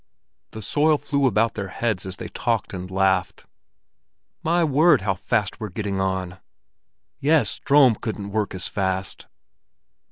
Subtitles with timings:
[0.49, 3.45] The soil flew about their heads as they talked and laughed.
[4.41, 6.39] "My word, how fast we're getting on!"
[7.19, 9.27] "Yes; Ström couldn't work as fast!"